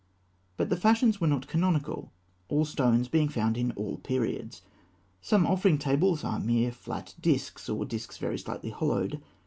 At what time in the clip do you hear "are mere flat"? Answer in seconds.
6.23-7.13